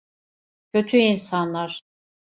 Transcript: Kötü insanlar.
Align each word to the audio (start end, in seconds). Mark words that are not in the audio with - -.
Kötü 0.73 0.97
insanlar. 0.97 1.81